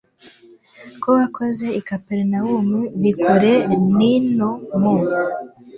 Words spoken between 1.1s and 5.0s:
wakoze i kaperinawumu bikore n ino mu